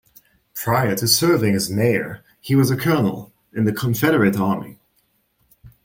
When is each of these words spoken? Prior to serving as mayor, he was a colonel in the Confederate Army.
Prior 0.55 0.95
to 0.95 1.07
serving 1.07 1.53
as 1.53 1.69
mayor, 1.69 2.23
he 2.39 2.55
was 2.55 2.71
a 2.71 2.75
colonel 2.75 3.31
in 3.53 3.65
the 3.65 3.71
Confederate 3.71 4.35
Army. 4.35 4.79